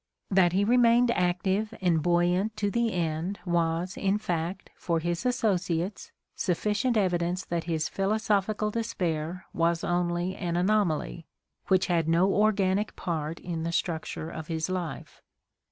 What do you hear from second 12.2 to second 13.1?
organic